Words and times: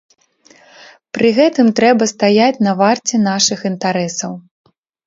Пры 1.17 1.29
гэтым 1.39 1.67
трэба 1.81 2.09
стаяць 2.15 2.63
на 2.69 2.73
варце 2.81 3.15
нашых 3.31 3.59
інтарэсаў. 3.73 4.31